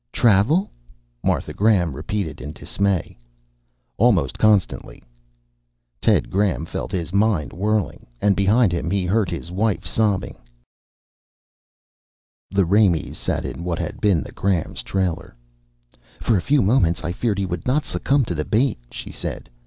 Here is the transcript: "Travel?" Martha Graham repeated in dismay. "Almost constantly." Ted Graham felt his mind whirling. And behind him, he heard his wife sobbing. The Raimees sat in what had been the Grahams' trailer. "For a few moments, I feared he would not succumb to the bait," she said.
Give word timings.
"Travel?" 0.11 0.71
Martha 1.23 1.53
Graham 1.53 1.93
repeated 1.95 2.41
in 2.41 2.53
dismay. 2.53 3.19
"Almost 3.97 4.39
constantly." 4.39 5.03
Ted 6.01 6.31
Graham 6.31 6.65
felt 6.65 6.91
his 6.91 7.13
mind 7.13 7.53
whirling. 7.53 8.07
And 8.19 8.35
behind 8.35 8.71
him, 8.71 8.89
he 8.89 9.05
heard 9.05 9.29
his 9.29 9.51
wife 9.51 9.85
sobbing. 9.85 10.39
The 12.49 12.65
Raimees 12.65 13.15
sat 13.17 13.45
in 13.45 13.63
what 13.63 13.77
had 13.77 14.01
been 14.01 14.23
the 14.23 14.31
Grahams' 14.31 14.81
trailer. 14.81 15.35
"For 16.19 16.35
a 16.35 16.41
few 16.41 16.63
moments, 16.63 17.03
I 17.03 17.11
feared 17.11 17.37
he 17.37 17.45
would 17.45 17.67
not 17.67 17.85
succumb 17.85 18.25
to 18.25 18.33
the 18.33 18.43
bait," 18.43 18.79
she 18.89 19.11
said. 19.11 19.51